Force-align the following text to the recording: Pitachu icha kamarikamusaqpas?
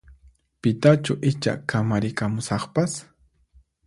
Pitachu 0.61 1.13
icha 1.29 1.53
kamarikamusaqpas? 1.69 2.93